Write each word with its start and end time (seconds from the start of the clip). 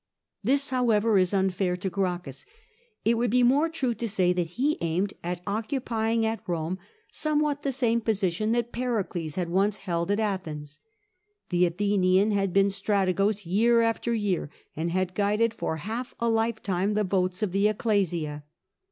ThiSj 0.43 0.71
however^ 0.71 1.21
is 1.21 1.31
unfair 1.31 1.77
to 1.77 1.87
Gracchus: 1.87 2.43
it 3.05 3.17
would 3.17 3.29
be 3.29 3.43
more 3.43 3.69
true 3.69 3.93
to 3.93 4.07
say 4.07 4.33
than 4.33 4.45
he 4.47 4.79
aimed 4.81 5.13
at 5.23 5.41
occupying 5.45 6.25
at 6.25 6.41
Rome 6.47 6.79
soraewhat 7.13 7.61
the 7.61 7.71
same 7.71 8.01
position 8.01 8.51
that 8.53 8.71
Pericles 8.71 9.35
had 9.35 9.49
once 9.49 9.77
held 9.77 10.09
at 10.09 10.19
Athens. 10.19 10.79
The 11.49 11.67
Athenian 11.67 12.31
had 12.31 12.51
been 12.51 12.69
Strategos 12.71 13.45
year 13.45 13.81
after 13.81 14.11
year, 14.11 14.49
and 14.75 14.89
had 14.89 15.13
guided 15.13 15.53
for 15.53 15.77
half 15.77 16.15
a 16.19 16.27
lifetime 16.29 16.95
the 16.95 17.03
votes 17.03 17.43
of 17.43 17.51
the 17.51 17.65
Bcclesia. 17.67 18.41